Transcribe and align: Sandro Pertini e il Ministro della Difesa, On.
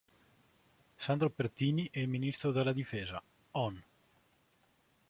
Sandro 0.97 1.29
Pertini 1.29 1.87
e 1.91 2.01
il 2.01 2.07
Ministro 2.07 2.51
della 2.51 2.73
Difesa, 2.73 3.21
On. 3.51 3.83